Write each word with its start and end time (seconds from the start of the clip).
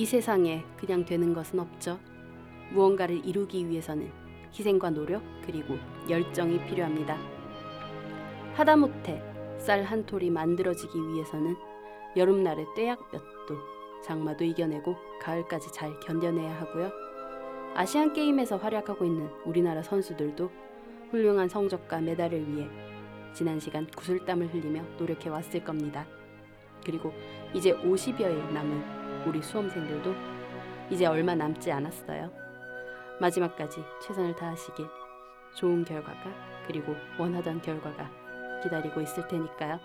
이 0.00 0.06
세상에 0.06 0.64
그냥 0.78 1.04
되는 1.04 1.34
것은 1.34 1.60
없죠. 1.60 1.98
무언가를 2.72 3.22
이루기 3.22 3.68
위해서는 3.68 4.10
희생과 4.50 4.88
노력 4.88 5.22
그리고 5.44 5.76
열정이 6.08 6.64
필요합니다. 6.64 7.18
하다못해 8.54 9.22
쌀 9.58 9.84
한 9.84 10.06
톨이 10.06 10.30
만들어지기 10.30 10.98
위해서는 10.98 11.54
여름날의 12.16 12.64
떼약 12.74 13.10
몇 13.12 13.20
도 13.46 13.58
장마도 14.02 14.42
이겨내고 14.42 14.96
가을까지 15.20 15.70
잘 15.70 16.00
견뎌내야 16.00 16.60
하고요. 16.62 16.90
아시안 17.74 18.14
게임에서 18.14 18.56
활약하고 18.56 19.04
있는 19.04 19.28
우리나라 19.44 19.82
선수들도 19.82 20.50
훌륭한 21.10 21.50
성적과 21.50 22.00
메달을 22.00 22.48
위해 22.48 22.66
지난 23.34 23.60
시간 23.60 23.86
구슬땀을 23.88 24.54
흘리며 24.54 24.82
노력해 24.96 25.28
왔을 25.28 25.62
겁니다. 25.62 26.06
그리고 26.86 27.12
이제 27.52 27.74
50여일 27.74 28.50
남은 28.50 28.99
우리 29.26 29.42
수험생들도 29.42 30.14
이제 30.90 31.06
얼마 31.06 31.34
남지 31.34 31.70
않았어요. 31.70 32.30
마지막까지 33.20 33.82
최선을 34.02 34.34
다하시길 34.34 34.86
좋은 35.54 35.84
결과가 35.84 36.30
그리고 36.66 36.94
원하던 37.18 37.60
결과가 37.60 38.10
기다리고 38.62 39.00
있을 39.00 39.26
테니까요. 39.28 39.78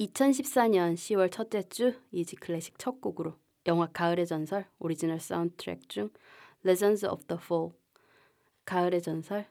2014년 0.00 0.94
10월 0.94 1.30
첫째 1.30 1.62
주 1.68 1.92
이지 2.12 2.36
클래식 2.36 2.78
첫 2.78 3.00
곡으로 3.00 3.34
영화 3.66 3.88
가을의 3.88 4.28
전설 4.28 4.64
오리지널 4.78 5.18
사운드트랙 5.18 5.88
중 5.88 6.10
Legends 6.64 7.04
of 7.04 7.24
the 7.26 7.40
Fall 7.42 7.72
가을의 8.64 9.02
전설 9.02 9.46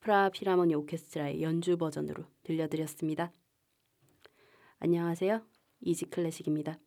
프라하 0.00 0.30
필하모니 0.30 0.74
오케스트라의 0.74 1.42
연주 1.42 1.76
버전으로 1.76 2.24
들려드렸습니다. 2.42 3.32
안녕하세요. 4.80 5.46
이지 5.80 6.06
클래식입니다. 6.06 6.78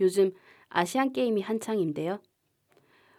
요즘 0.00 0.32
아시안 0.68 1.12
게임이 1.12 1.42
한창인데요. 1.42 2.22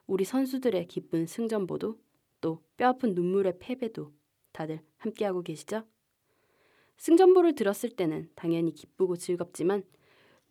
우리 0.07 0.25
선수들의 0.25 0.87
기쁜 0.87 1.27
승전보도 1.27 1.99
또 2.41 2.63
뼈아픈 2.77 3.13
눈물의 3.13 3.59
패배도 3.59 4.11
다들 4.53 4.81
함께하고 4.97 5.43
계시죠? 5.43 5.85
승전보를 6.97 7.55
들었을 7.55 7.89
때는 7.89 8.29
당연히 8.35 8.73
기쁘고 8.73 9.17
즐겁지만 9.17 9.83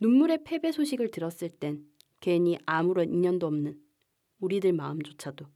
눈물의 0.01 0.45
패배 0.45 0.73
소식을 0.73 1.11
들었을 1.11 1.51
땐 1.51 1.87
괜히 2.21 2.59
아무런 2.67 3.13
인연도 3.13 3.47
없는 3.47 3.81
우리들 4.41 4.73
마음조차도 4.73 5.47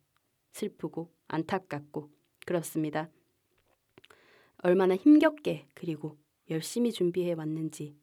슬프고 0.53 1.13
안타깝고 1.29 2.11
그렇습니다. 2.47 3.11
얼마나 4.59 4.97
힘겹게 4.97 5.69
그리고 5.75 6.19
열심히 6.51 6.93
준비해 6.93 7.33
왔는지 7.33 7.97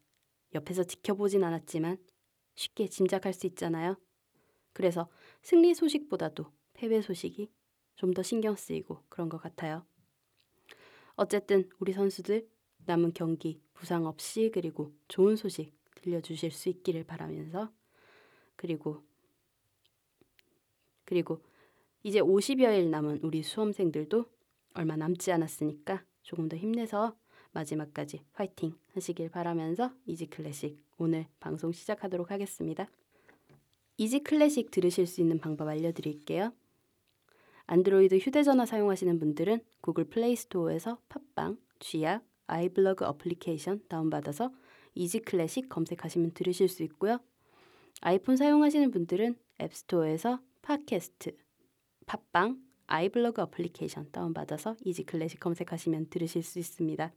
옆에서 0.55 0.83
지켜보진 0.83 1.43
않았지만 1.43 1.97
쉽게 2.55 2.87
짐작할 2.87 3.33
수 3.33 3.45
있잖아요. 3.47 3.97
그래서 4.73 5.09
승리 5.41 5.73
소식보다도 5.75 6.45
패배 6.73 7.01
소식이 7.01 7.51
좀 7.95 8.13
더 8.13 8.21
신경 8.21 8.55
쓰이고 8.55 9.03
그런 9.09 9.27
것 9.27 9.39
같아요. 9.39 9.85
어쨌든 11.15 11.67
우리 11.79 11.93
선수들 11.93 12.47
남은 12.87 13.13
경기 13.13 13.61
부상 13.73 14.05
없이 14.07 14.49
그리고 14.53 14.91
좋은 15.07 15.35
소식 15.35 15.73
들려주실 15.95 16.51
수 16.51 16.69
있기를 16.69 17.03
바라면서 17.03 17.71
그리고 18.55 19.03
그리고 21.05 21.41
이제 22.03 22.19
50여일 22.19 22.89
남은 22.89 23.19
우리 23.23 23.43
수험생들도 23.43 24.25
얼마 24.73 24.95
남지 24.95 25.31
않았으니까 25.31 26.03
조금 26.23 26.49
더 26.49 26.57
힘내서 26.57 27.15
마지막까지 27.51 28.21
화이팅 28.33 28.75
하시길 28.93 29.29
바라면서 29.29 29.91
이지 30.05 30.27
클래식 30.27 30.81
오늘 30.97 31.27
방송 31.39 31.71
시작하도록 31.71 32.31
하겠습니다. 32.31 32.87
이지 33.97 34.19
클래식 34.19 34.71
들으실 34.71 35.07
수 35.07 35.21
있는 35.21 35.39
방법 35.39 35.67
알려드릴게요. 35.67 36.53
안드로이드 37.65 38.17
휴대전화 38.17 38.65
사용하시는 38.65 39.19
분들은 39.19 39.61
구글 39.81 40.05
플레이 40.05 40.35
스토어에서 40.35 40.99
팟빵, 41.09 41.57
쥐약, 41.79 42.23
아이블로그 42.47 43.05
어플리케이션 43.05 43.81
다운받아서 43.87 44.51
이지 44.95 45.19
클래식 45.19 45.69
검색하시면 45.69 46.31
들으실 46.31 46.67
수 46.67 46.83
있고요. 46.83 47.19
아이폰 48.01 48.35
사용하시는 48.35 48.91
분들은 48.91 49.35
앱스토어에서 49.61 50.39
팟캐스트, 50.61 51.37
팟빵, 52.05 52.61
아이블로그 52.87 53.41
어플리케이션 53.43 54.11
다운받아서 54.11 54.75
이지 54.83 55.03
클래식 55.03 55.39
검색하시면 55.39 56.09
들으실 56.09 56.41
수 56.41 56.57
있습니다. 56.59 57.13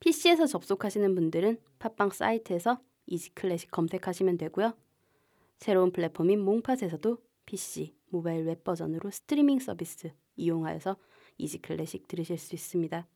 PC에서 0.00 0.46
접속하시는 0.46 1.14
분들은 1.14 1.58
팟빵 1.78 2.10
사이트에서 2.10 2.80
이지 3.06 3.34
클래식 3.34 3.70
검색하시면 3.70 4.38
되고요. 4.38 4.74
새로운 5.58 5.92
플랫폼인 5.92 6.40
몽팟에서도 6.40 7.18
PC, 7.46 7.94
모바일 8.10 8.44
웹 8.44 8.62
버전으로 8.64 9.10
스트리밍 9.10 9.58
서비스 9.58 10.12
이용하여서 10.36 10.96
이지 11.38 11.58
클래식 11.58 12.06
들으실 12.06 12.38
수 12.38 12.54
있습니다. 12.54 13.06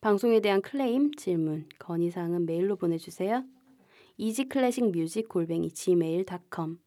방송에 0.00 0.40
대한 0.40 0.62
클레임, 0.62 1.14
질문, 1.14 1.68
건의사항은 1.78 2.46
메일로 2.46 2.76
보내주세요. 2.76 3.44
이지클래식 4.18 4.90
뮤직 4.92 5.28
골뱅이 5.28 5.70
gmail.com 5.70 6.78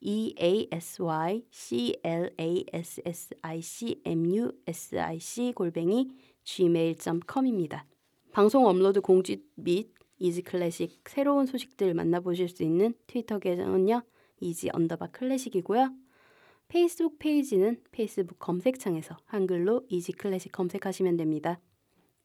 e 0.00 0.34
a 0.38 0.68
s 0.72 1.02
y 1.02 1.44
c 1.50 1.98
l 2.02 2.34
a 2.38 2.64
s 2.72 3.02
s 3.04 3.34
i 3.42 3.62
c 3.62 4.00
m 4.04 4.26
u 4.34 4.52
s 4.66 4.98
i 4.98 5.18
c 5.18 5.52
골뱅이 5.52 6.10
gmail.com입니다. 6.44 7.86
방송 8.32 8.66
업로드 8.66 9.00
공지 9.00 9.42
및 9.54 9.92
이지 10.18 10.42
클래식 10.42 11.02
새로운 11.08 11.46
소식들 11.46 11.94
만나보실 11.94 12.48
수 12.48 12.62
있는 12.62 12.94
트위터 13.06 13.38
계정은요. 13.38 14.02
이지 14.40 14.70
언더바 14.72 15.08
클래식이고요. 15.08 15.90
페이스북 16.68 17.18
페이지는 17.18 17.80
페이스북 17.92 18.38
검색창에서 18.38 19.16
한글로 19.24 19.86
이지 19.88 20.12
클래식 20.12 20.52
검색하시면 20.52 21.16
됩니다. 21.16 21.60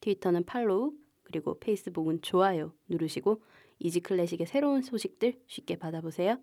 트위터는 0.02 0.44
팔로우 0.44 0.92
그리고 1.22 1.58
페이스북은 1.58 2.20
좋아요 2.20 2.74
누르시고 2.88 3.40
이지 3.78 4.00
클래식의 4.00 4.46
새로운 4.46 4.82
소식들 4.82 5.40
쉽게 5.46 5.76
받아보세요. 5.76 6.38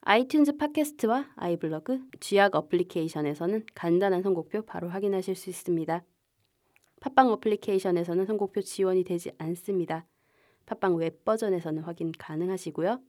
아이튠즈 0.00 0.56
팟캐스트와 0.58 1.32
아이블로그, 1.36 2.00
쥐약 2.20 2.54
어플리케이션에서는 2.56 3.66
간단한 3.74 4.22
선곡표 4.22 4.62
바로 4.62 4.88
확인하실 4.88 5.34
수 5.34 5.50
있습니다. 5.50 6.02
팟빵 7.00 7.28
어플리케이션에서는 7.32 8.24
선곡표 8.24 8.62
지원이 8.62 9.04
되지 9.04 9.30
않습니다. 9.36 10.06
팟빵 10.64 10.96
웹 10.96 11.24
버전에서는 11.24 11.82
확인 11.82 12.12
가능하시고요. 12.12 13.00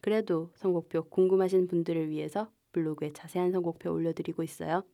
그래도 0.00 0.50
선곡표 0.54 1.04
궁금하신 1.10 1.68
분들을 1.68 2.08
위해서 2.08 2.50
블로그에 2.72 3.12
자세한 3.12 3.52
선곡표 3.52 3.92
올려드리고 3.92 4.42
있어요. 4.42 4.84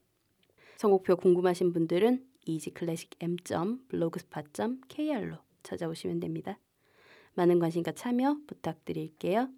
선곡표 0.77 1.17
궁금하신 1.17 1.73
분들은 1.73 2.28
이지클래식 2.49 3.17
m.blogspot.kr로 3.21 5.37
찾아오시면 5.63 6.21
됩니다. 6.21 6.59
많은 7.35 7.59
관심과 7.59 7.93
참여 7.93 8.39
부탁드릴게요. 8.47 9.51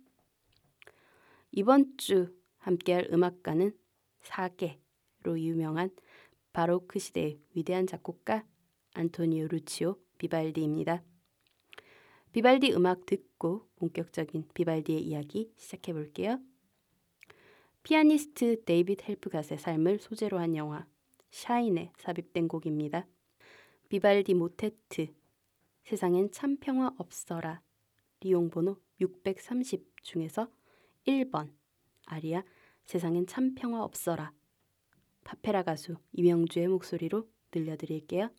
이번 1.52 1.96
주 1.96 2.34
함께할 2.58 3.08
음악가는 3.12 3.72
사계로 4.20 5.38
유명한 5.38 5.90
바로크 6.52 6.98
시대의 6.98 7.38
위대한 7.54 7.86
작곡가 7.86 8.44
안토니오 8.94 9.46
루치오 9.48 9.96
비발디입니다. 10.18 11.04
비발디 12.32 12.72
음악 12.74 13.06
듣고 13.06 13.68
본격적인 13.76 14.48
비발디의 14.52 15.02
이야기 15.02 15.52
시작해 15.56 15.92
볼게요. 15.92 16.40
피아니스트 17.82 18.64
데이빗 18.64 19.08
헬프갓의 19.08 19.58
삶을 19.58 20.00
소재로 20.00 20.38
한 20.38 20.54
영화 20.54 20.86
샤인에 21.30 21.92
삽입된 21.98 22.48
곡입니다. 22.48 23.06
비발디 23.88 24.34
모테트 24.34 25.12
세상엔 25.84 26.30
참 26.30 26.56
평화 26.58 26.92
없어라 26.98 27.62
리용 28.20 28.50
번호 28.50 28.76
630 29.00 30.02
중에서 30.02 30.50
1번 31.06 31.52
아리아 32.06 32.44
세상엔 32.84 33.26
참 33.26 33.54
평화 33.54 33.82
없어라 33.82 34.32
파페라 35.24 35.62
가수 35.62 35.96
이명주의 36.12 36.68
목소리로 36.68 37.28
들려드릴게요. 37.50 38.30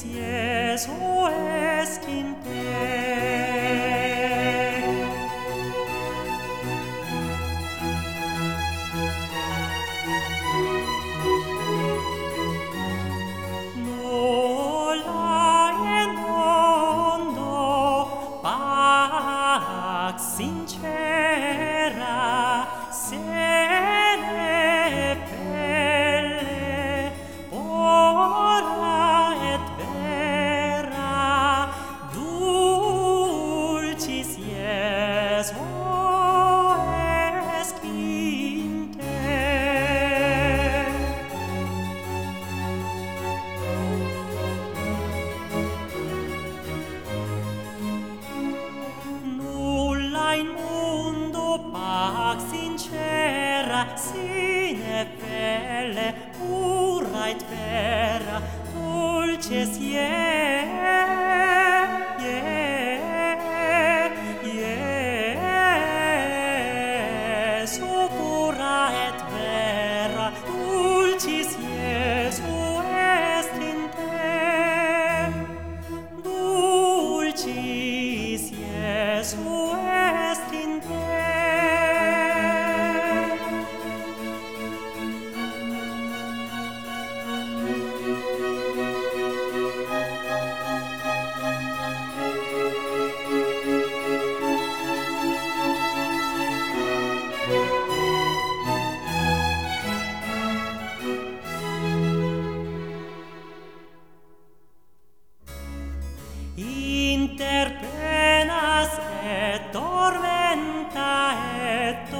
Dies 0.00 0.12
Jesu 0.14 0.92
es 1.26 1.98
in 2.06 2.36
te. 2.44 3.27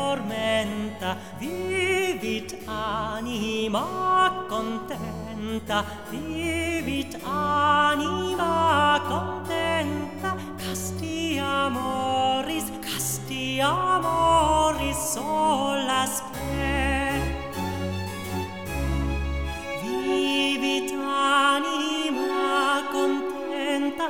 tormenta 0.09 1.17
vivit 1.39 2.57
anima 2.67 3.85
contenta 4.49 5.85
vivit 6.11 7.13
anima 7.25 9.03
contenta 9.07 10.31
casti 10.57 11.39
amoris 11.39 12.67
casti 12.81 13.61
amoris 13.61 15.01
sola 15.13 16.05
per 16.33 17.21
vivit 19.83 20.91
anima 21.37 22.89
contenta 22.95 24.07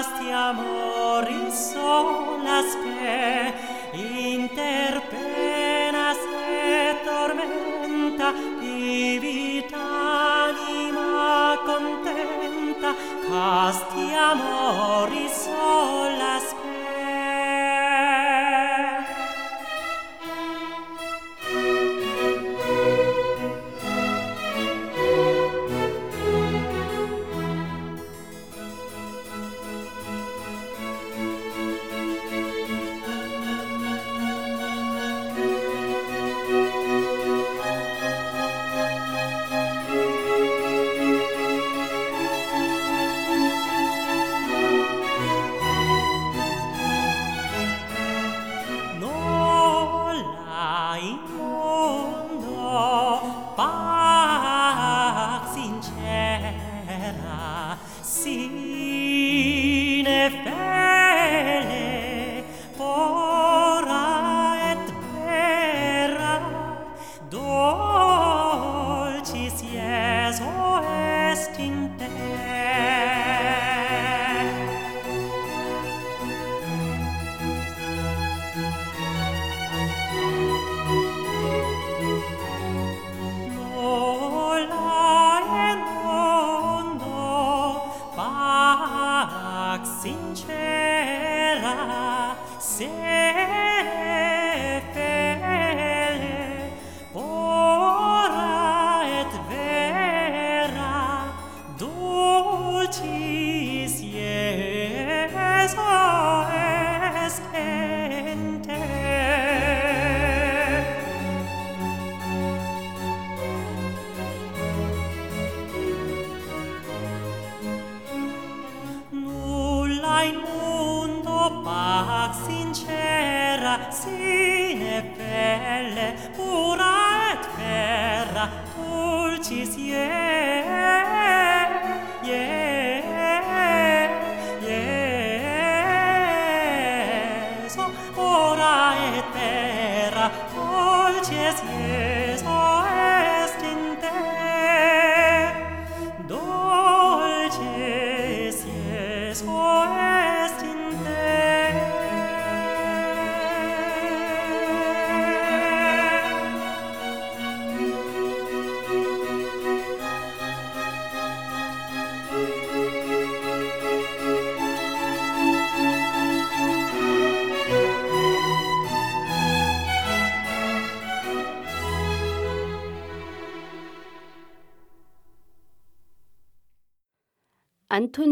asti 0.00 0.30
amori 0.30 1.52
sola 1.52 2.62
spe 2.70 3.52
inter 3.92 4.94
penas 5.10 6.20
e 6.48 6.96
tormenta 7.04 8.32
di 8.60 9.18
vitanima 9.20 10.40
contenta. 11.66 12.90
Casti 13.28 14.06
amori 14.14 15.28
sola 15.28 16.32
spe 16.48 16.59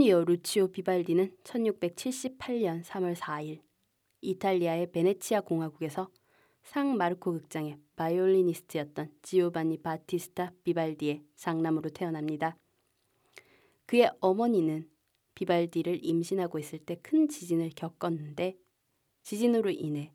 안토니오 0.09 0.25
루치오 0.25 0.68
비발디는 0.68 1.37
1678년 1.44 2.83
3월 2.83 3.14
4일 3.14 3.61
이탈리아의 4.23 4.90
베네치아 4.90 5.42
공화국에서 5.42 6.11
상 6.62 6.97
마르코 6.97 7.33
극장의 7.33 7.79
바이올리니스트였던 7.97 9.12
지오반니 9.21 9.83
바티스타 9.83 10.53
비발디의 10.64 11.25
장남으로 11.37 11.90
태어납니다. 11.90 12.57
그의 13.85 14.11
어머니는 14.21 14.88
비발디를 15.35 16.03
임신하고 16.03 16.59
있을 16.59 16.79
때 16.79 16.97
큰 16.97 17.29
지진을 17.29 17.73
겪었는데 17.77 18.57
지진으로 19.23 19.71
인해 19.71 20.12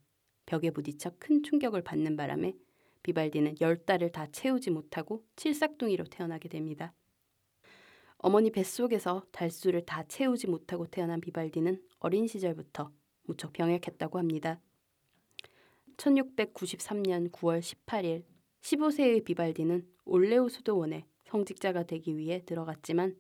벽에 0.48 0.72
부딪혀 0.72 1.12
큰 1.20 1.44
충격을 1.44 1.84
받는 1.84 2.18
바람에 2.18 2.56
비발디는 3.04 3.58
열 3.62 3.86
달을 3.86 4.12
다 4.12 4.26
채우지 4.32 4.72
못하고 4.72 5.24
칠삭둥이로 5.36 6.06
태어나게 6.06 6.50
됩니다. 6.50 6.96
어머니 8.26 8.52
뱃속에서 8.52 9.26
달수를 9.34 9.86
다 9.86 10.06
채우지 10.08 10.48
못하고 10.48 10.88
태어난 10.88 11.20
비발디는 11.20 11.84
어린 12.00 12.26
시절부터 12.26 12.90
무척 13.24 13.52
병약했다고 13.52 14.18
합니다. 14.18 14.62
1693년 15.98 17.30
9월 17.32 17.60
18일 17.60 18.24
15세의 18.62 19.26
비발디는 19.26 19.86
올레오 20.06 20.48
수도원에 20.48 21.06
성직자가 21.26 21.84
되기 21.84 22.18
위해 22.18 22.42
들어갔지만 22.46 23.18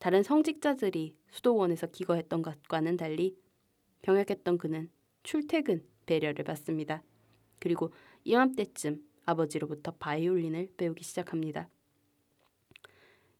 다른 0.00 0.24
성직자들이 0.24 1.16
수도원에서 1.30 1.86
기거했던 1.86 2.42
것과는 2.42 2.96
달리 2.96 3.36
병약했던 4.02 4.58
그는 4.58 4.90
출퇴근 5.22 5.86
배려를 6.04 6.44
받습니다. 6.44 7.04
그리고 7.60 7.92
이맘때쯤 8.24 9.04
아버지로부터 9.24 9.92
바이올린을 10.00 10.72
배우기 10.76 11.04
시작합니다. 11.04 11.68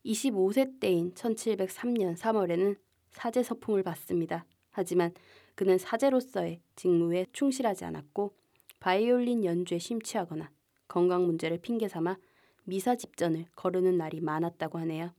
25세 0.05 0.81
때인 0.81 1.13
1703년 1.15 2.17
3월에는 2.17 2.77
사제 3.11 3.43
서풍을 3.43 3.83
받습니다. 3.83 4.45
하지만 4.71 5.13
그는 5.55 5.79
사제로서의 5.79 6.61
직무에 6.77 7.27
충실하지 7.33 7.85
않았고 7.85 8.35
바이올린 8.81 9.45
연주에 9.45 9.79
심취하거나 9.79 10.51
건강 10.89 11.27
문제를 11.27 11.59
핑계 11.59 11.89
삼아 11.89 12.17
미사 12.65 12.97
집전을 12.97 13.47
거르는 13.55 13.97
날이 13.97 14.21
많았다고 14.21 14.79
하네요. 14.81 15.15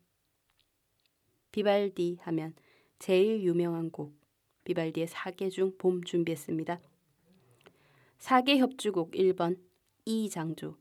비발디 1.52 2.17
하면 2.22 2.56
제일 3.00 3.43
유명한 3.43 3.91
곡 3.91 4.15
비발디의 4.65 5.08
사계 5.08 5.50
중 5.50 5.78
봄 5.78 6.04
준비했습니다. 6.04 6.80
사계 8.17 8.58
협주곡 8.58 9.12
1번 9.12 9.60
E장조 10.06 10.78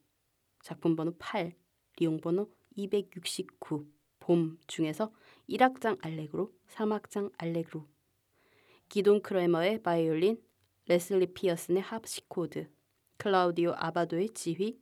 작품 0.63 0.97
번호 0.97 1.13
8, 1.19 1.53
리용 1.97 2.19
번호 2.21 2.49
269, 2.77 3.87
봄 4.21 4.59
중에서 4.67 5.13
1악장 5.49 5.99
알레그로, 6.05 6.53
3악장 6.69 7.33
알레그로, 7.39 7.87
기돈 8.89 9.23
크레머의 9.23 9.83
바이올린, 9.83 10.41
레슬리 10.87 11.27
피어슨의 11.33 11.83
하프시코드, 11.83 12.69
클라우디오 13.17 13.73
아바도의 13.77 14.31
지휘, 14.31 14.79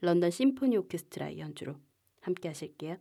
런던 0.00 0.30
심포니 0.30 0.76
오케스트라의 0.76 1.38
연주로 1.38 1.76
함께 2.20 2.48
하실게요. 2.48 2.96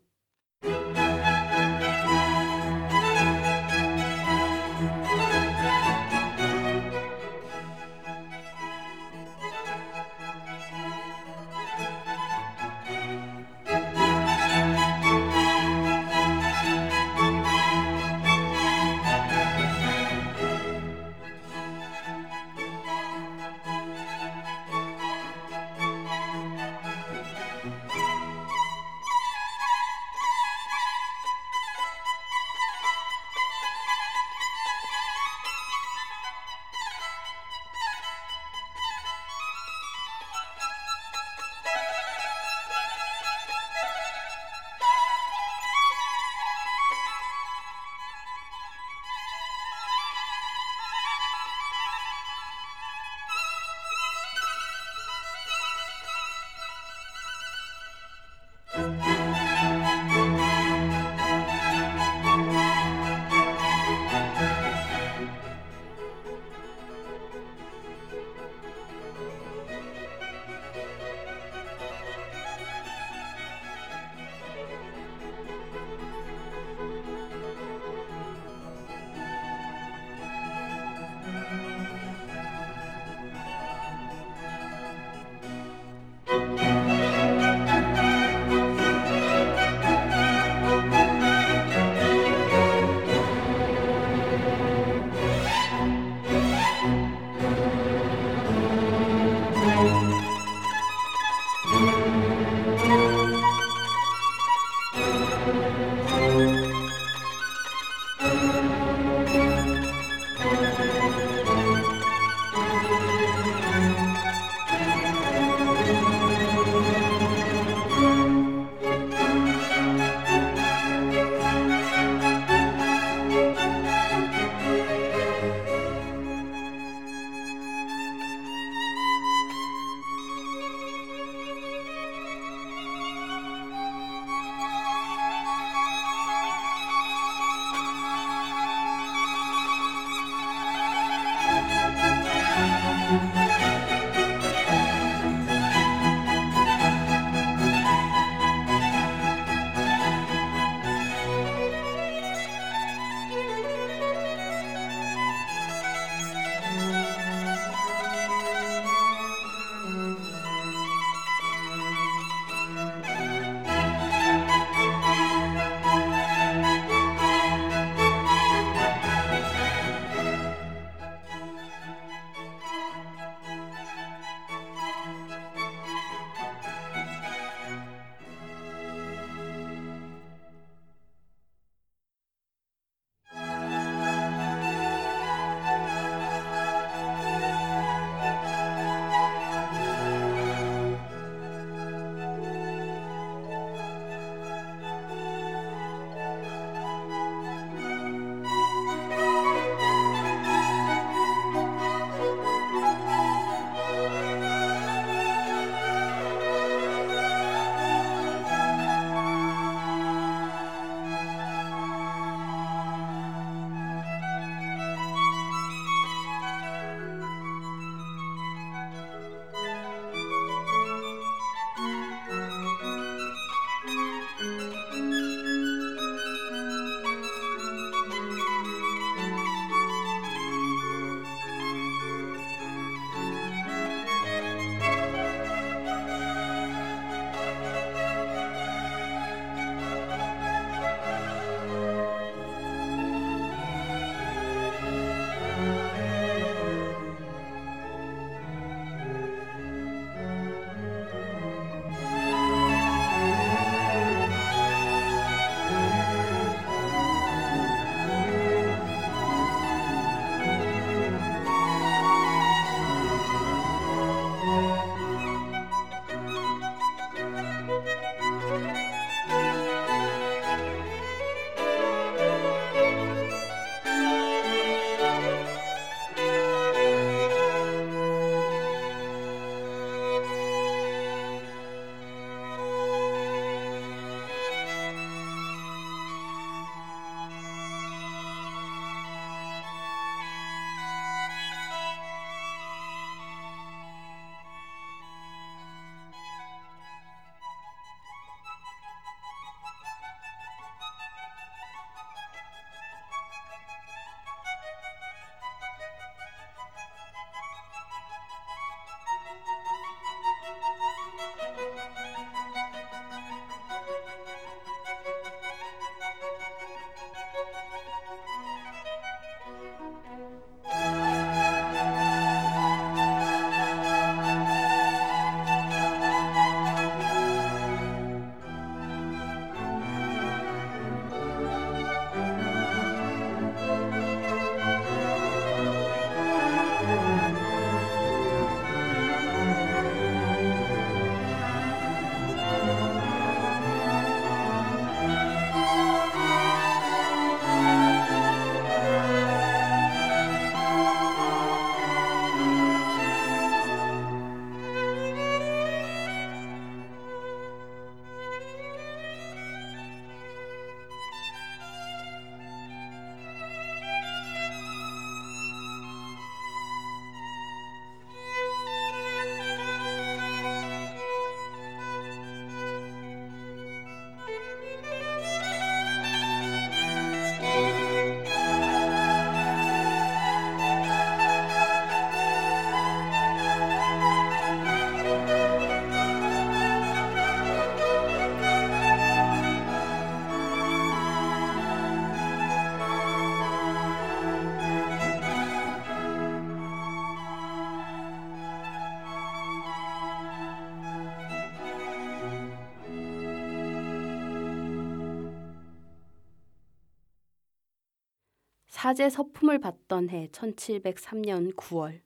사제 408.84 409.10
서품을 409.10 409.60
받던 409.62 410.10
해 410.10 410.28
1703년 410.34 411.56
9월 411.56 412.02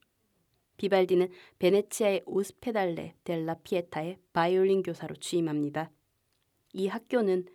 비발디는 0.78 1.30
베네치아의 1.58 2.22
오스페달레 2.28 3.16
델라 3.24 3.56
피에타의 3.64 4.20
바이올린 4.32 4.84
교사로 4.84 5.16
취임합니다. 5.16 5.90
이 6.74 6.86
학교는 6.86 7.48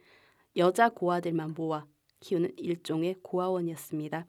여자 0.57 0.89
고아들만 0.89 1.55
모아 1.57 1.87
키우는 2.19 2.55
일종의 2.57 3.19
고아원이었습니다. 3.23 4.27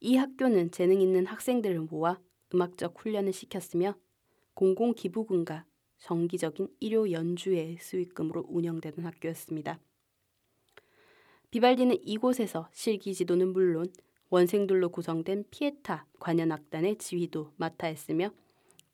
이 0.00 0.16
학교는 0.16 0.72
재능 0.72 1.00
있는 1.00 1.24
학생들을 1.24 1.82
모아 1.88 2.18
음악적 2.52 2.98
훈련을 2.98 3.32
시켰으며 3.32 3.94
공공 4.54 4.94
기부금과 4.94 5.64
정기적인 5.98 6.74
일요 6.80 7.08
연주회 7.12 7.76
수익금으로 7.80 8.46
운영되는 8.48 9.06
학교였습니다. 9.06 9.78
비발디는 11.52 11.98
이곳에서 12.02 12.66
실기 12.72 13.12
지도는 13.12 13.52
물론 13.52 13.92
원생들로 14.30 14.88
구성된 14.88 15.44
피에타 15.50 16.06
관현악단의 16.18 16.96
지휘도 16.96 17.52
맡아 17.56 17.88
했으며 17.88 18.32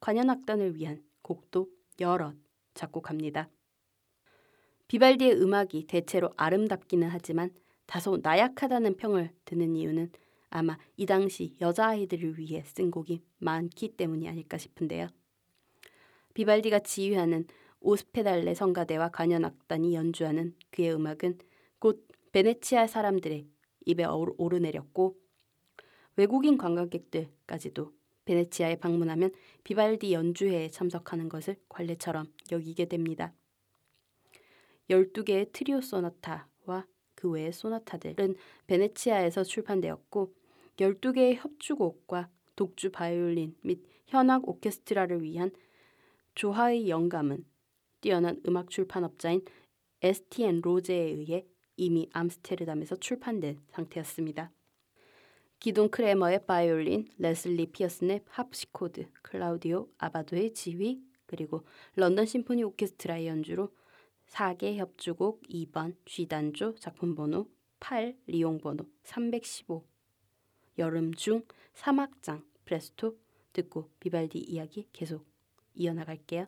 관현악단을 0.01 0.75
위한 0.75 1.01
곡도 1.23 1.69
여럿 2.01 2.35
작곡합니다. 2.75 3.49
비발디의 4.89 5.41
음악이 5.41 5.87
대체로 5.87 6.33
아름답기는 6.37 7.07
하지만 7.09 7.53
다소 7.87 8.19
나약하다는 8.21 8.97
평을 8.97 9.31
듣는 9.45 9.77
이유는 9.77 10.11
아마 10.51 10.79
이 10.97 11.07
당시 11.07 11.55
여자아이들을 11.61 12.41
위해 12.41 12.65
쓴 12.67 12.91
곡이 12.91 13.23
많기 13.39 13.91
때문이 13.91 14.29
아닐까 14.29 14.59
싶은데요. 14.59 15.07
비발디가 16.35 16.81
지휘하는 16.81 17.47
오스페달레 17.79 18.55
성가대와 18.55 19.11
관현악단이 19.11 19.95
연주하는 19.95 20.57
그의 20.73 20.93
음악은 20.93 21.39
곧 21.79 22.09
베네치아 22.39 22.87
사람들의 22.87 23.49
입에 23.87 24.05
오르내렸고 24.05 25.17
외국인 26.15 26.57
관광객들까지도 26.57 27.93
베네치아에 28.27 28.77
방문하면 28.77 29.33
비발디 29.65 30.13
연주회에 30.13 30.71
참석하는 30.71 31.29
것을 31.29 31.57
관례처럼 31.69 32.33
여기게 32.53 32.85
됩니다. 32.85 33.35
12개의 34.89 35.51
트리오 35.51 35.81
소나타와 35.81 36.87
그 37.17 37.29
외의 37.29 37.53
소나타들은 37.53 38.37
베네치아에서 38.69 39.43
출판되었고 39.43 40.33
12개의 40.77 41.39
협주곡과 41.39 42.31
독주 42.55 42.93
바이올린 42.93 43.57
및 43.63 43.83
현악 44.07 44.49
오케스트라를 44.49 45.25
위한 45.25 45.51
조화의 46.37 46.89
영감은 46.89 47.45
뛰어난 48.01 48.41
음악 48.47 48.71
출판업자인 48.71 49.45
에스티엔 50.03 50.61
로제에 50.61 51.03
의해 51.03 51.45
이미 51.79 52.11
암스테르담에서 52.13 52.97
출판된 52.97 53.61
상태였습니다. 53.69 54.53
기돈 55.61 55.89
크레머의 55.89 56.45
바이올린, 56.47 57.09
레슬리 57.19 57.67
피어슨의 57.67 58.21
하프시코드, 58.29 59.09
클라우디오 59.23 59.89
아바도의 59.99 60.53
지휘, 60.53 61.01
그리고 61.27 61.65
런던 61.97 62.27
심포니 62.27 62.63
오케스트라의 62.65 63.27
연주로 63.27 63.73
사계 64.29 64.77
협주곡 64.77 65.43
2번 65.49 65.97
G단조 66.05 66.75
작품 66.77 67.15
번호 67.15 67.49
8 67.81 68.17
리용 68.27 68.59
번호 68.59 68.85
315 69.05 69.85
여름 70.79 71.15
중 71.15 71.43
3악장 71.75 72.45
프레스토 72.65 73.17
듣고 73.53 73.91
비발디 74.01 74.39
이야기 74.39 74.89
계속 74.93 75.27
이어나갈게요. 75.75 76.47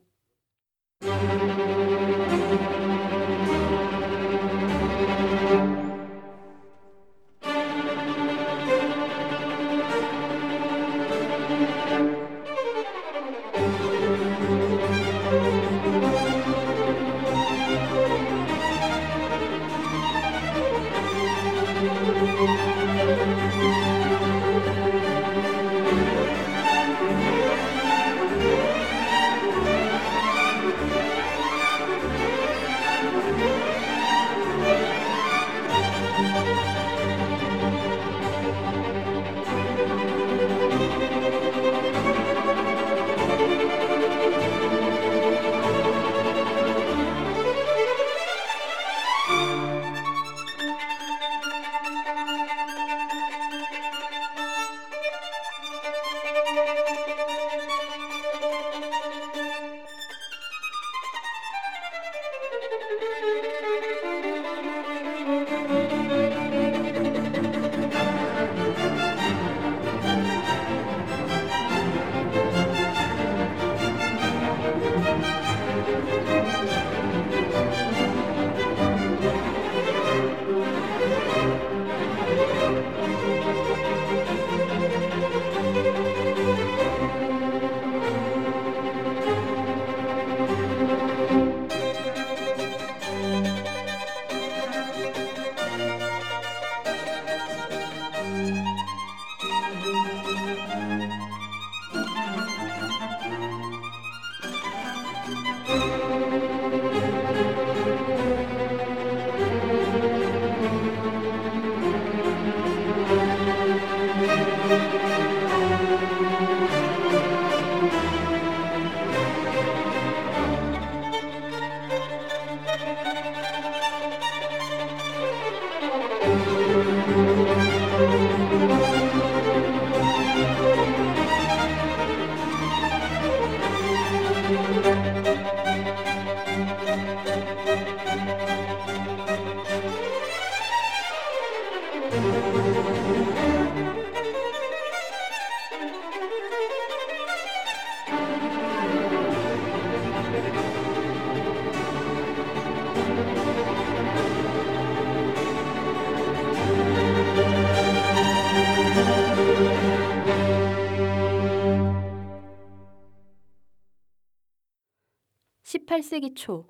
18세기 166.01 166.35
초 166.35 166.67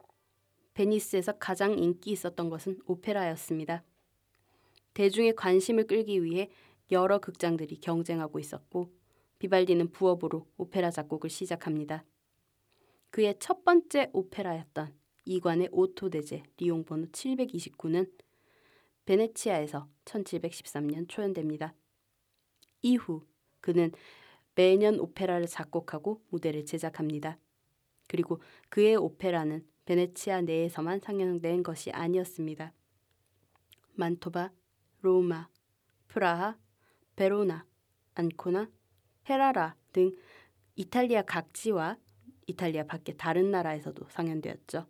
베니스에서 0.75 1.33
가장 1.39 1.79
인기 1.79 2.11
있었던 2.11 2.51
것은 2.51 2.79
오페라였습니다. 2.87 3.85
대중의 4.95 5.37
관심을 5.37 5.87
끌기 5.87 6.23
위해 6.25 6.51
여러 6.91 7.19
극장들이 7.19 7.81
경쟁하고 7.81 8.39
있었고 8.39 8.93
비발디는 9.39 9.93
부업으로 9.93 10.47
오페라 10.57 10.91
작곡을 10.91 11.31
시작합니다. 11.31 12.05
그의 13.11 13.37
첫 13.39 13.65
번째 13.65 14.11
오페라였던 14.13 14.95
이관의 15.25 15.69
오토데제 15.73 16.43
리용 16.57 16.85
번호 16.85 17.07
729는 17.07 18.11
베네치아에서 19.07 19.89
1713년 20.05 21.09
초연됩니다. 21.09 21.75
이후 22.83 23.25
그는 23.61 23.93
매년 24.55 24.99
오페라를 24.99 25.47
작곡하고 25.47 26.23
무대를 26.29 26.67
제작합니다. 26.67 27.39
그리고 28.11 28.43
그의 28.71 28.97
오페라는 28.97 29.65
베네치아 29.85 30.41
내에서만 30.41 30.99
상영된 30.99 31.63
것이 31.63 31.93
아니었습니다. 31.93 32.73
만토바, 33.95 34.51
로마, 35.01 35.49
프라하, 36.09 36.59
베로나, 37.15 37.65
안코나, 38.15 38.69
헤라라 39.29 39.77
등 39.93 40.11
이탈리아 40.75 41.23
각지와 41.23 41.99
이탈리아 42.49 42.85
밖의 42.85 43.17
다른 43.17 43.53
나라에서도 43.53 44.05
상연되었죠. 44.09 44.89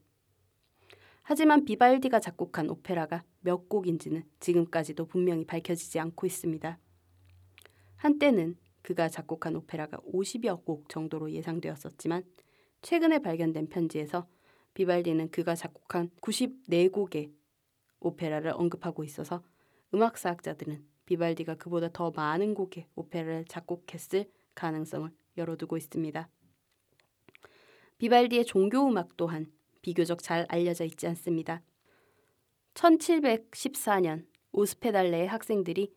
하지만 1.20 1.66
비발디가 1.66 2.20
작곡한 2.20 2.70
오페라가 2.70 3.22
몇 3.40 3.68
곡인지는 3.68 4.24
지금까지도 4.40 5.04
분명히 5.04 5.44
밝혀지지 5.44 6.00
않고 6.00 6.26
있습니다. 6.26 6.78
한때는 7.96 8.56
그가 8.80 9.10
작곡한 9.10 9.56
오페라가 9.56 9.98
50여 9.98 10.64
곡 10.64 10.88
정도로 10.88 11.30
예상되었었지만 11.32 12.24
최근에 12.82 13.18
발견된 13.18 13.68
편지에서 13.68 14.26
비발디는 14.74 15.30
그가 15.30 15.54
작곡한 15.54 16.10
94곡의 16.20 17.32
오페라를 18.00 18.52
언급하고 18.54 19.04
있어서 19.04 19.42
음악사학자들은 19.92 20.84
비발디가 21.06 21.56
그보다 21.56 21.88
더 21.92 22.10
많은 22.10 22.54
곡의 22.54 22.86
오페라를 22.94 23.44
작곡했을 23.46 24.30
가능성을 24.54 25.10
열어두고 25.36 25.76
있습니다. 25.76 26.28
비발디의 27.98 28.46
종교음악 28.46 29.16
또한 29.16 29.52
비교적 29.82 30.22
잘 30.22 30.46
알려져 30.48 30.84
있지 30.84 31.06
않습니다. 31.08 31.62
1714년 32.74 34.26
오스페달레의 34.52 35.26
학생들이 35.26 35.92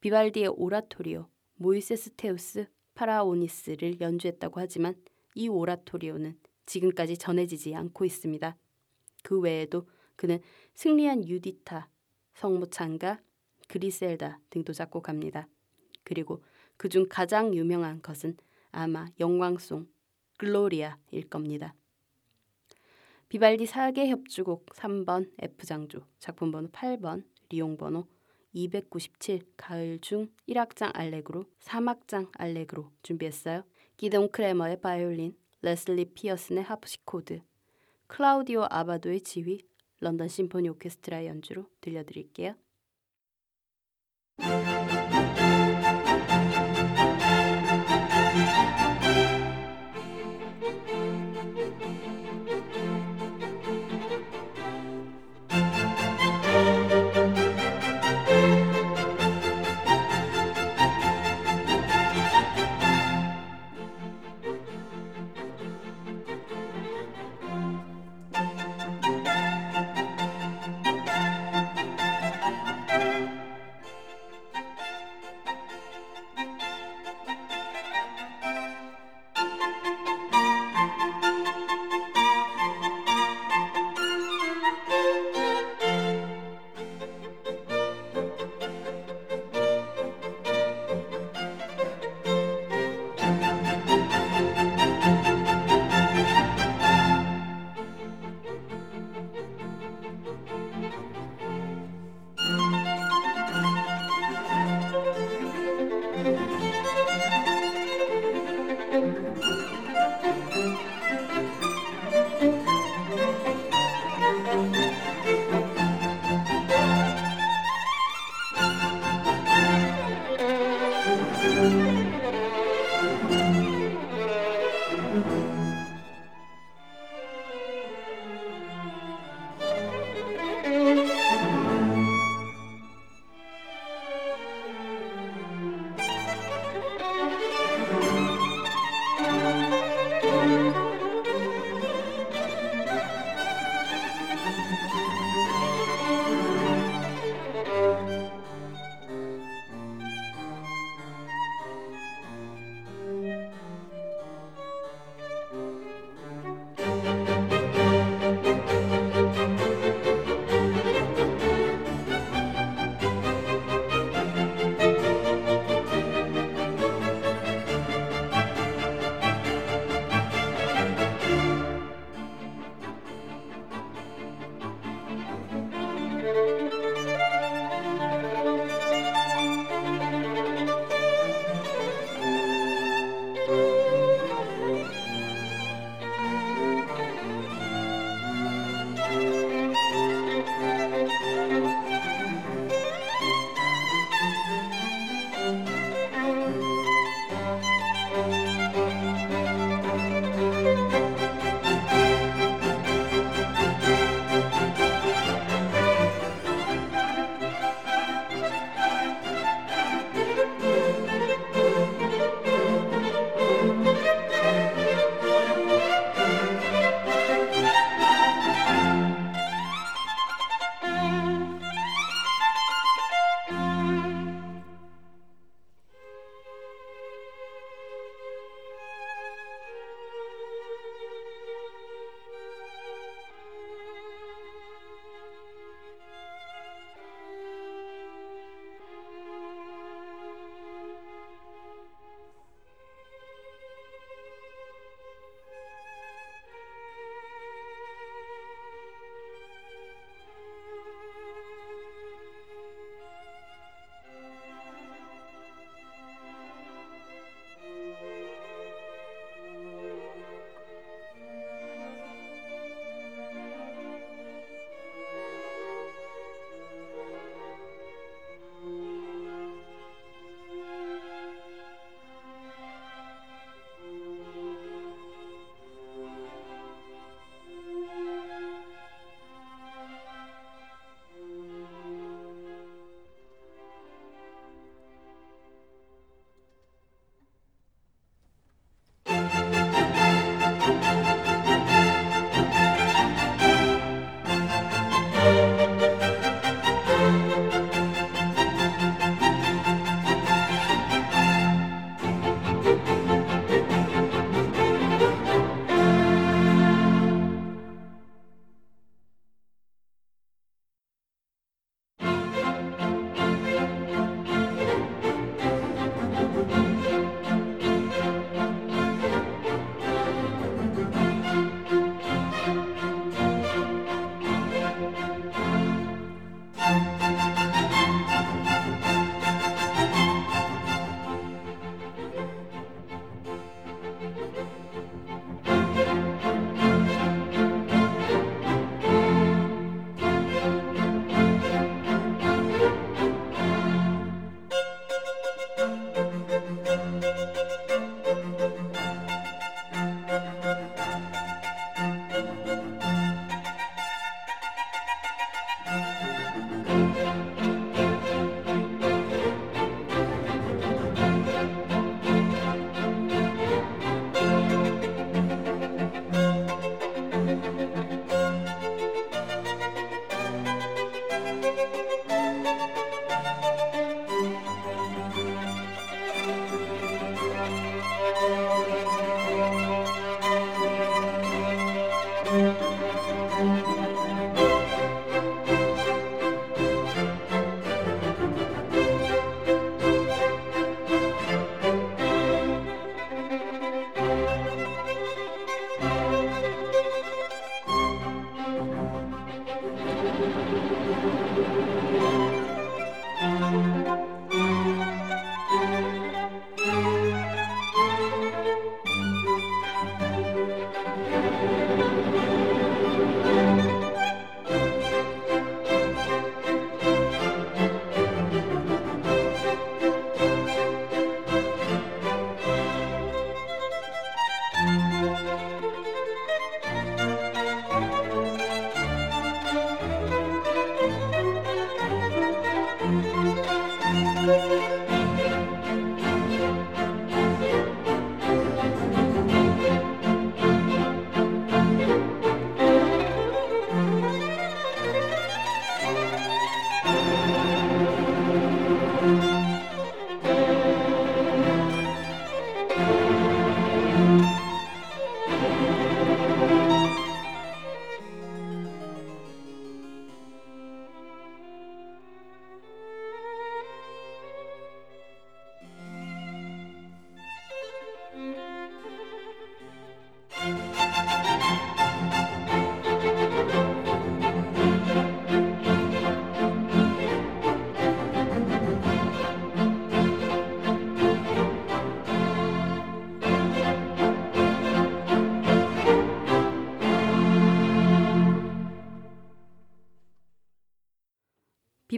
비발디의 0.00 0.48
오라토리오 0.48 1.28
Moyses 1.56 2.14
Deus 2.16 2.66
Pharaonis를 2.94 4.00
연주했다고 4.00 4.60
하지만 4.60 4.94
이 5.36 5.48
오라토리오는 5.48 6.36
지금까지 6.64 7.18
전해지지 7.18 7.74
않고 7.76 8.04
있습니다. 8.04 8.56
그 9.22 9.38
외에도 9.38 9.86
그는 10.16 10.40
승리한 10.74 11.28
유디타, 11.28 11.88
성모 12.34 12.70
찬가, 12.70 13.20
그리셀다 13.68 14.40
등도 14.50 14.72
작곡합니다. 14.72 15.46
그리고 16.02 16.42
그 16.76 16.88
중 16.88 17.06
가장 17.08 17.54
유명한 17.54 18.00
것은 18.02 18.36
아마 18.70 19.06
영광송 19.20 19.86
글로리아일 20.38 21.28
겁니다. 21.30 21.74
비발디 23.28 23.66
사계 23.66 24.08
협주곡 24.08 24.66
3번 24.66 25.30
F장조 25.38 26.00
작품 26.18 26.50
번호 26.50 26.68
8번 26.68 27.24
리용 27.48 27.76
번호 27.76 28.06
297 28.52 29.40
가을 29.56 29.98
중 30.00 30.28
1악장 30.48 30.90
알레그로 30.94 31.44
3악장 31.60 32.30
알레그로 32.34 32.90
준비했어요. 33.02 33.64
기돈 33.96 34.28
크레머의 34.28 34.80
바이올린, 34.80 35.34
레슬리 35.62 36.04
피어슨의 36.04 36.64
하프시코드, 36.64 37.40
클라우디오 38.08 38.66
아바도의 38.68 39.22
지휘, 39.22 39.66
런던 40.00 40.28
심포니 40.28 40.68
오케스트라 40.68 41.24
연주로 41.24 41.66
들려드릴게요. 41.80 42.54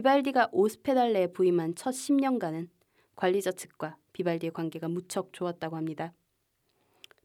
비발디가 0.09 0.49
오스페달레에 0.53 1.33
부임한 1.33 1.75
첫 1.75 1.91
10년간은 1.91 2.69
관리자 3.15 3.51
측과 3.51 3.95
비발디의 4.11 4.53
관계가 4.53 4.87
무척 4.87 5.31
좋았다고 5.33 5.75
합니다. 5.75 6.15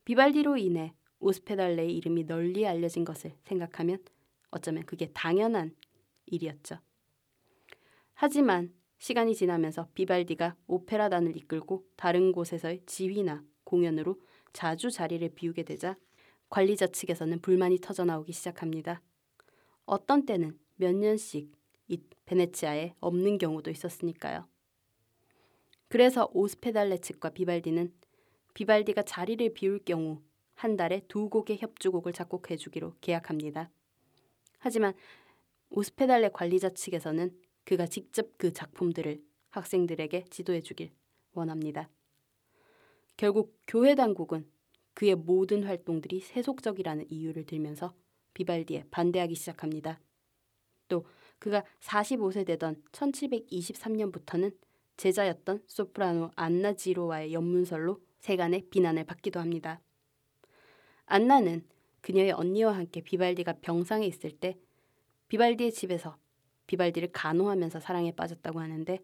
비발디로 0.04 0.58
인해 0.58 0.92
오스페달레의 1.18 1.96
이름이 1.96 2.24
널리 2.24 2.66
알려진 2.66 3.06
것을 3.06 3.32
생각하면 3.44 4.04
어쩌면 4.50 4.84
그게 4.84 5.10
당연한 5.14 5.74
일이었죠. 6.26 6.76
하지만 8.12 8.74
시간이 8.98 9.34
지나면서 9.34 9.88
비발디가 9.94 10.54
오페라단을 10.66 11.38
이끌고 11.38 11.86
다른 11.96 12.32
곳에서의 12.32 12.82
지휘나 12.84 13.42
공연으로 13.64 14.20
자주 14.52 14.90
자리를 14.90 15.26
비우게 15.30 15.62
되자 15.62 15.96
관리자 16.50 16.88
측에서는 16.88 17.40
불만이 17.40 17.78
터져나오기 17.78 18.32
시작합니다. 18.32 19.00
어떤 19.86 20.26
때는 20.26 20.58
몇 20.76 20.94
년씩 20.94 21.50
이 21.50 21.63
베네치아에 22.26 22.94
없는 23.00 23.38
경우도 23.38 23.70
있었으니까요. 23.70 24.48
그래서 25.88 26.28
오스페달레 26.32 26.98
측과 26.98 27.30
비발디는 27.30 27.92
비발디가 28.54 29.02
자리를 29.02 29.52
비울 29.54 29.78
경우 29.84 30.22
한 30.54 30.76
달에 30.76 31.02
두 31.08 31.28
곡의 31.28 31.58
협주곡을 31.58 32.12
작곡해 32.12 32.56
주기로 32.56 32.94
계약합니다. 33.00 33.70
하지만 34.58 34.94
오스페달레 35.70 36.30
관리자 36.30 36.70
측에서는 36.70 37.36
그가 37.64 37.86
직접 37.86 38.38
그 38.38 38.52
작품들을 38.52 39.22
학생들에게 39.50 40.24
지도해 40.30 40.60
주길 40.62 40.92
원합니다. 41.32 41.90
결국 43.16 43.60
교회 43.66 43.94
당국은 43.94 44.50
그의 44.94 45.14
모든 45.16 45.64
활동들이 45.64 46.20
세속적이라는 46.20 47.06
이유를 47.10 47.46
들면서 47.46 47.94
비발디에 48.34 48.86
반대하기 48.90 49.34
시작합니다. 49.34 50.00
또 50.88 51.04
그가 51.44 51.62
45세 51.80 52.46
되던 52.46 52.82
1723년부터는 52.92 54.56
제자였던 54.96 55.62
소프라노 55.66 56.30
안나 56.36 56.72
지로와의 56.72 57.34
연문설로 57.34 58.00
세간의 58.20 58.68
비난을 58.70 59.04
받기도 59.04 59.40
합니다. 59.40 59.78
안나는 61.04 61.62
그녀의 62.00 62.32
언니와 62.32 62.74
함께 62.74 63.02
비발디가 63.02 63.58
병상에 63.60 64.06
있을 64.06 64.30
때 64.30 64.56
비발디의 65.28 65.72
집에서 65.72 66.16
비발디를 66.66 67.12
간호하면서 67.12 67.78
사랑에 67.78 68.12
빠졌다고 68.12 68.60
하는데 68.60 68.98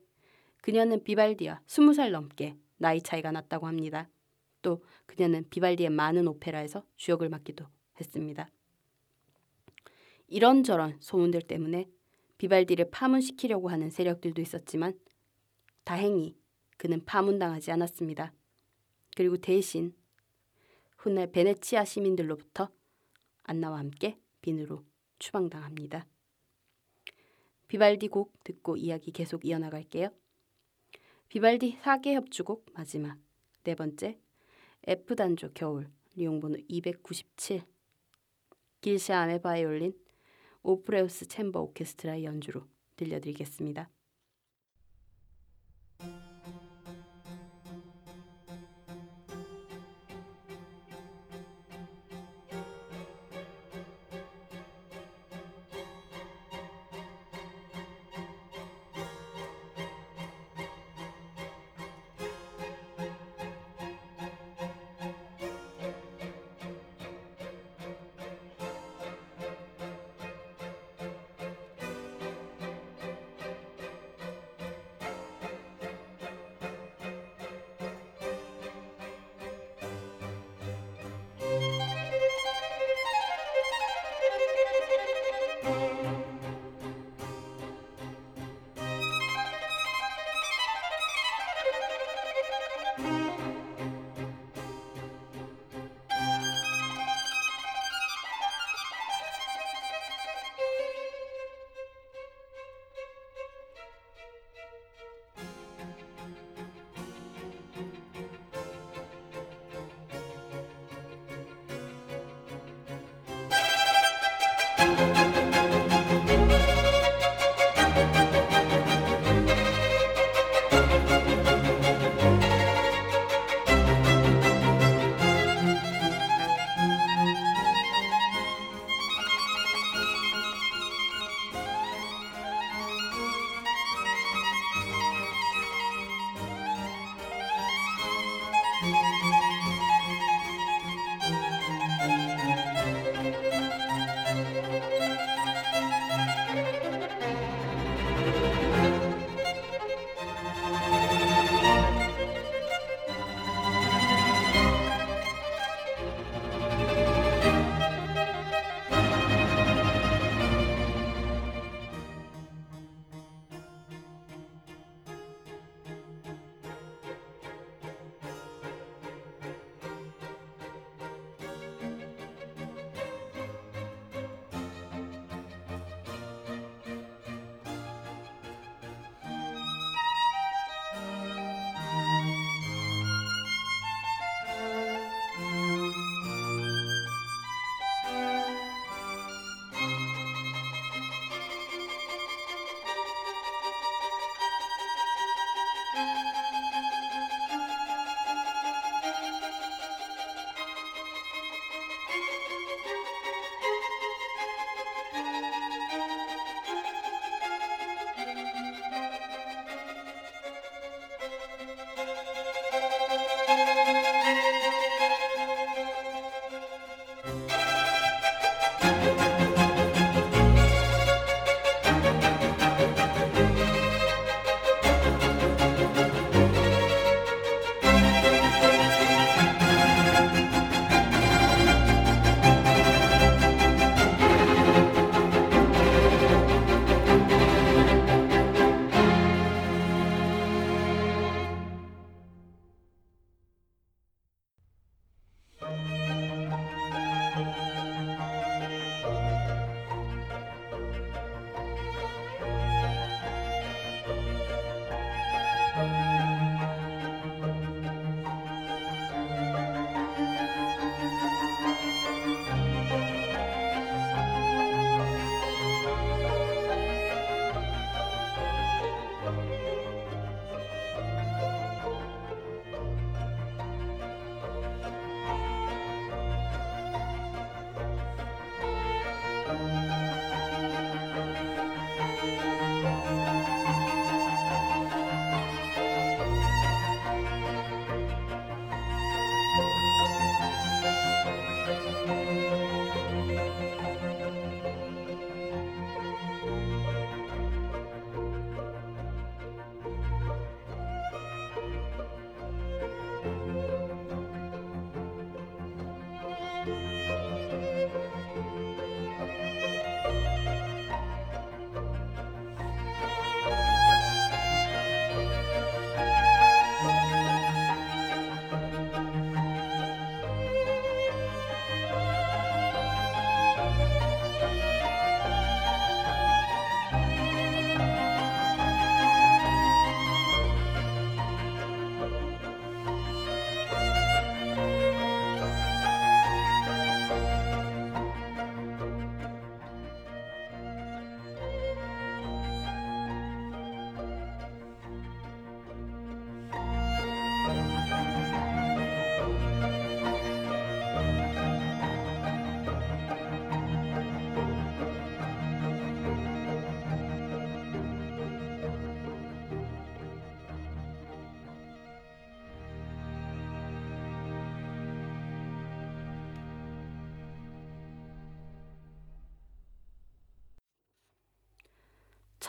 그녀는 0.62 1.04
비발디와 1.04 1.60
20살 1.66 2.10
넘게 2.10 2.56
나이 2.78 3.02
차이가 3.02 3.32
났다고 3.32 3.66
합니다. 3.66 4.08
또 4.62 4.82
그녀는 5.04 5.44
비발디의 5.50 5.90
많은 5.90 6.26
오페라에서 6.26 6.86
주역을 6.96 7.28
맡기도 7.28 7.66
했습니다. 8.00 8.48
이런저런 10.26 10.96
소문들 11.00 11.42
때문에 11.42 11.86
비발디를 12.40 12.90
파문시키려고 12.90 13.68
하는 13.68 13.90
세력들도 13.90 14.40
있었지만 14.40 14.98
다행히 15.84 16.38
그는 16.78 17.04
파문당하지 17.04 17.70
않았습니다. 17.70 18.32
그리고 19.14 19.36
대신 19.36 19.94
훗날 20.96 21.30
베네치아 21.30 21.84
시민들로부터 21.84 22.70
안나와 23.42 23.80
함께 23.80 24.18
빈으로 24.40 24.86
추방당합니다. 25.18 26.06
비발디 27.68 28.08
곡 28.08 28.32
듣고 28.42 28.78
이야기 28.78 29.10
계속 29.12 29.44
이어나갈게요. 29.44 30.08
비발디 31.28 31.80
4개 31.82 32.14
협주곡 32.14 32.68
마지막 32.72 33.18
네 33.64 33.74
번째 33.74 34.18
F 34.86 35.14
단조 35.14 35.50
겨울 35.52 35.90
리용 36.14 36.40
번호 36.40 36.56
297 36.68 37.64
길샤암의 38.80 39.42
바이올린 39.42 39.92
오프레우스 40.62 41.26
챔버 41.26 41.60
오케스트라의 41.60 42.24
연주로 42.24 42.62
들려드리겠습니다. 42.96 43.88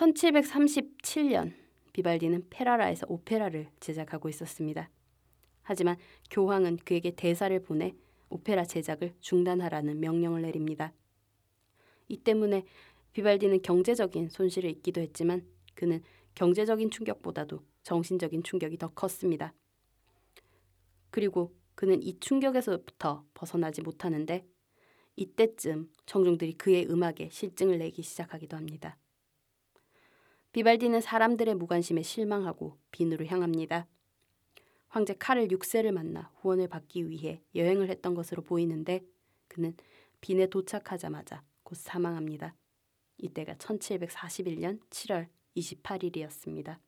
1737년 0.01 1.53
비발디는 1.93 2.47
페라라에서 2.49 3.05
오페라를 3.07 3.69
제작하고 3.79 4.29
있었습니다. 4.29 4.89
하지만 5.61 5.97
교황은 6.31 6.77
그에게 6.77 7.11
대사를 7.11 7.57
보내 7.61 7.93
오페라 8.29 8.65
제작을 8.65 9.13
중단하라는 9.19 9.99
명령을 9.99 10.41
내립니다. 10.41 10.93
이 12.07 12.17
때문에 12.17 12.65
비발디는 13.13 13.61
경제적인 13.61 14.29
손실을 14.29 14.69
입기도 14.71 15.01
했지만 15.01 15.45
그는 15.75 16.01
경제적인 16.33 16.89
충격보다도 16.89 17.63
정신적인 17.83 18.43
충격이 18.43 18.77
더 18.77 18.87
컸습니다. 18.89 19.53
그리고 21.09 21.53
그는 21.75 22.01
이 22.01 22.19
충격에서부터 22.19 23.25
벗어나지 23.33 23.81
못하는데 23.81 24.45
이때쯤 25.17 25.91
청중들이 26.05 26.53
그의 26.53 26.89
음악에 26.89 27.29
실증을 27.29 27.77
내기 27.77 28.01
시작하기도 28.01 28.55
합니다. 28.55 28.97
비발디는 30.51 30.99
사람들의 30.99 31.55
무관심에 31.55 32.01
실망하고 32.01 32.77
빈으로 32.91 33.25
향합니다. 33.25 33.87
황제 34.89 35.13
카를 35.13 35.47
6세를 35.47 35.91
만나 35.91 36.29
후원을 36.41 36.67
받기 36.67 37.09
위해 37.09 37.41
여행을 37.55 37.89
했던 37.89 38.13
것으로 38.13 38.43
보이는데 38.43 39.01
그는 39.47 39.75
빈에 40.19 40.47
도착하자마자 40.47 41.43
곧 41.63 41.75
사망합니다. 41.75 42.55
이때가 43.17 43.53
1741년 43.55 44.81
7월 44.89 45.27
28일이었습니다. 45.55 46.79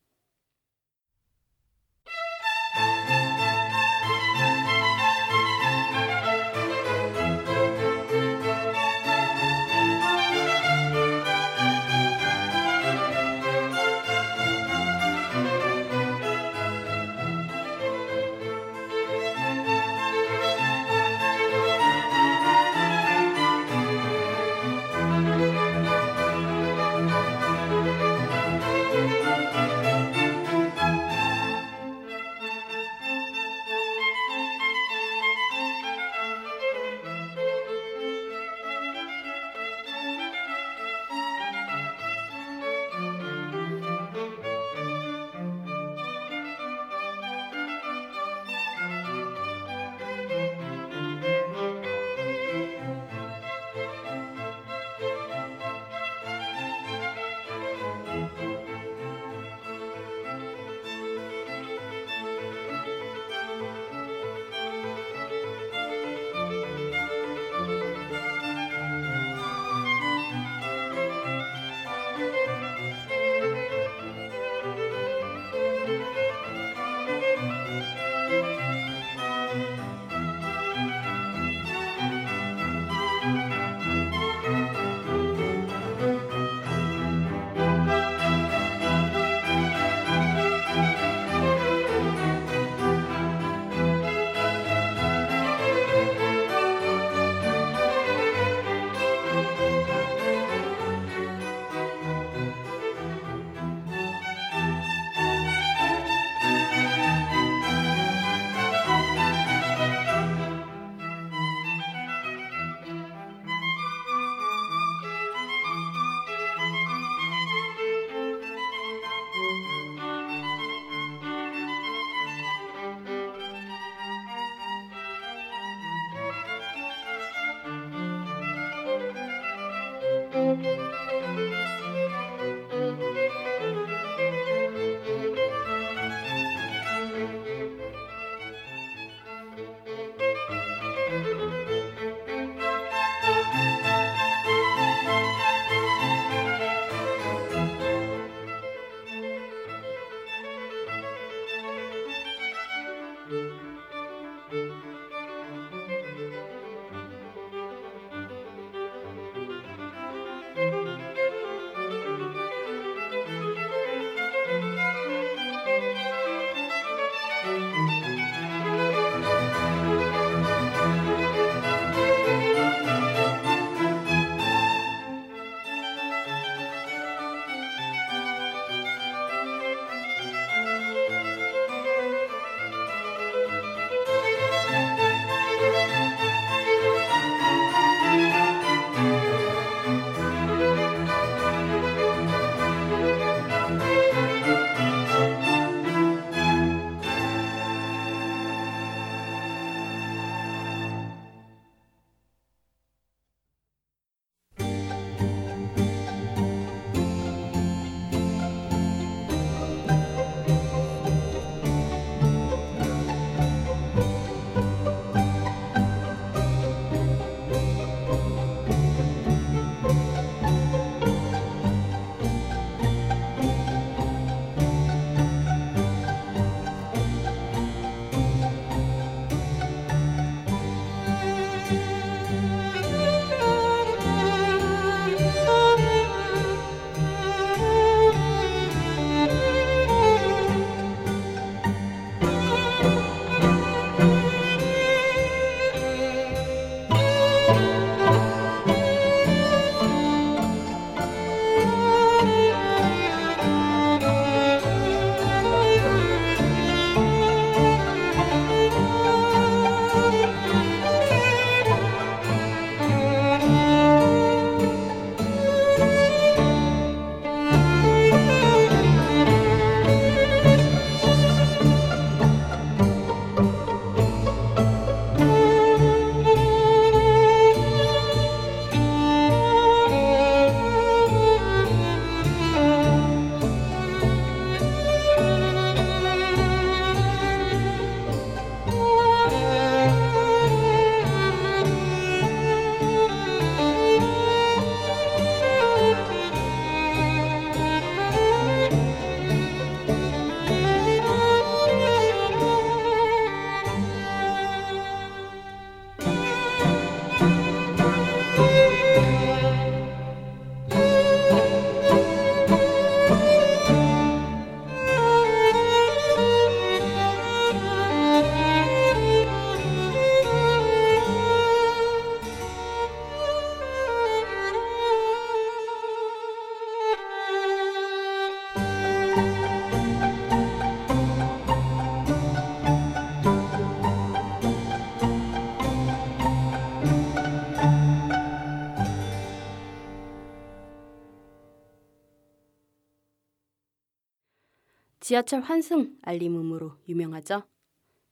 지하철 345.03 345.41
환승 345.41 345.97
알림음으로 346.01 346.77
유명하죠. 346.87 347.43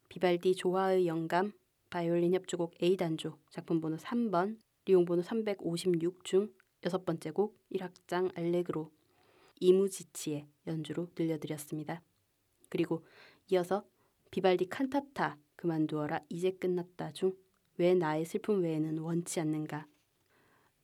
비발디 0.10 0.56
조화의 0.56 1.08
영감 1.08 1.54
바이올린 1.90 2.34
협주곡 2.34 2.84
A 2.84 2.98
단조 2.98 3.38
작품 3.50 3.80
번호 3.80 3.96
3번 3.96 4.60
리용 4.84 5.06
번호 5.06 5.22
356 5.22 6.26
중 6.26 6.52
여섯 6.86 7.06
번째 7.06 7.32
곡 7.32 7.58
1악장 7.74 8.38
알레그로 8.38 8.92
이무지치의 9.62 10.46
연주로 10.68 11.08
들려드렸습니다. 11.16 12.04
그리고 12.68 13.06
이어서 13.52 13.86
비발디 14.32 14.66
칸타타 14.66 15.38
그만두어라 15.56 16.20
이제 16.28 16.52
끝났다 16.52 17.14
중 17.14 17.38
왜 17.78 17.94
나의 17.94 18.26
슬픔 18.26 18.62
외에는 18.62 18.98
원치 18.98 19.40
않는가 19.40 19.88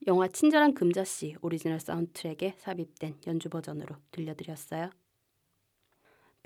영화 0.08 0.30
친절한 0.30 0.74
금자씨 0.74 1.36
오리지널 1.42 1.82
사운드트랙에 1.82 2.56
삽입된 2.60 3.18
연주 3.28 3.50
버전으로 3.50 3.98
들려드렸어요. 4.12 4.90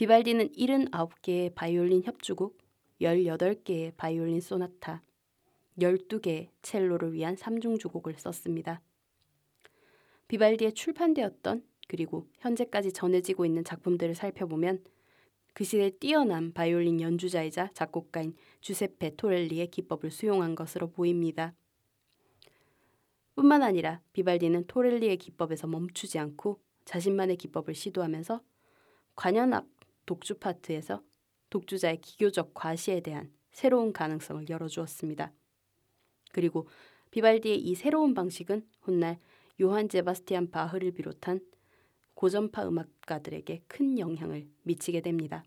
비발디는 0.02 0.54
79개의 0.54 1.54
바이올린 1.54 2.02
협주곡, 2.02 2.58
18개의 3.02 3.96
바이올린 3.98 4.42
소나타, 4.42 5.04
12개의 5.78 6.48
첼로를 6.64 7.14
위한 7.14 7.36
삼중주곡을 7.36 8.16
썼습니다. 8.18 8.82
비발디의 10.28 10.74
출판되었던 10.74 11.64
그리고 11.88 12.28
현재까지 12.40 12.94
전해지고 12.94 13.46
있는 13.46 13.64
작품들을 13.64 14.16
살펴보면 14.16 14.84
그 15.54 15.64
시대 15.64 15.92
뛰어난 15.92 16.52
바이올린 16.52 17.00
연주자이자 17.00 17.70
작곡가인 17.76 18.36
주세페 18.60 19.18
토렐리의 19.18 19.68
기법을 19.68 20.10
수용한 20.10 20.56
것으로 20.56 20.90
보입니다. 20.90 21.54
뿐만 23.36 23.62
아니라 23.62 24.02
비발디는 24.14 24.66
토렐리의 24.66 25.18
기법에서 25.18 25.68
멈추지 25.68 26.18
않고 26.18 26.60
자신만의 26.86 27.38
기법을 27.38 27.76
시도하면서 27.76 28.42
관현악 29.16 29.68
독주 30.12 30.40
파트에서 30.40 31.02
독주자의 31.50 32.02
기교적 32.02 32.54
과시에 32.54 33.00
대한 33.00 33.32
새로운 33.54 33.94
가능성을 33.94 34.50
열어주었습니다. 34.50 35.32
그리고 36.34 36.68
비발디의 37.12 37.62
이 37.62 37.76
새로운 37.76 38.14
방식은 38.14 38.68
훗날 38.82 39.20
요한 39.62 39.88
제바스티안 39.88 40.52
바흐를 40.52 40.92
비롯한 40.92 41.40
고전파 42.14 42.68
음악가들에게 42.68 43.64
큰 43.70 44.00
영향을 44.00 44.50
미치게 44.64 45.00
됩니다. 45.00 45.46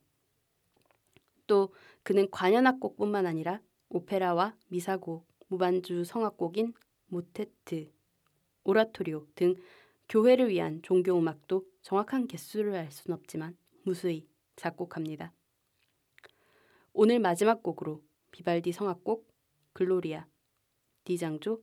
또 1.46 1.74
그는 2.02 2.30
관현악곡뿐만 2.30 3.26
아니라 3.26 3.60
오페라와 3.90 4.56
미사곡, 4.68 5.26
무반주 5.48 6.04
성악곡인 6.04 6.72
모테트, 7.08 7.92
오라토리오 8.64 9.26
등 9.34 9.56
교회를 10.08 10.48
위한 10.48 10.80
종교 10.80 11.18
음악도 11.18 11.66
정확한 11.82 12.28
개수를 12.28 12.74
알 12.74 12.90
수는 12.90 13.18
없지만 13.18 13.58
무수히 13.82 14.26
작곡합니다. 14.57 15.32
오늘 16.92 17.18
마지막 17.18 17.62
곡으로 17.62 18.02
비발디 18.30 18.72
성악곡 18.72 19.28
글로리아 19.72 20.26
D장조 21.05 21.62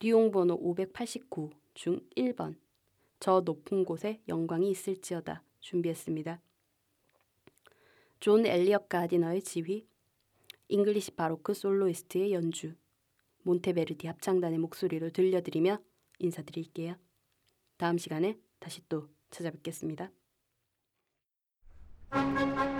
리용 0.00 0.30
번호 0.30 0.54
589 0.54 1.50
중 1.74 2.00
1번 2.16 2.56
저 3.20 3.40
높은 3.40 3.84
곳에 3.84 4.20
영광이 4.28 4.70
있을지어다 4.70 5.42
준비했습니다. 5.60 6.40
존 8.20 8.46
엘리엇 8.46 8.88
가디너의 8.88 9.42
지휘, 9.42 9.86
잉글리시 10.68 11.12
바로크 11.12 11.54
솔로이스츠의 11.54 12.32
연주, 12.32 12.74
몬테베르디 13.42 14.06
합창단의 14.06 14.58
목소리로 14.58 15.10
들려드리며 15.10 15.78
인사드릴게요. 16.18 16.96
다음 17.76 17.96
시간에 17.96 18.38
다시 18.58 18.82
또 18.88 19.08
찾아뵙겠습니다. 19.30 20.10
Thank 22.10 22.72
you. 22.72 22.77